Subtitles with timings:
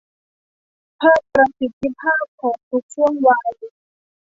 [0.97, 3.49] เพิ่มประสิทธิภาพของทุกช่วงวัย